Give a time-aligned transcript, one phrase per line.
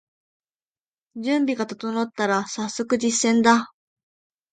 [1.15, 3.71] 準備が整ったらさっそく実践だ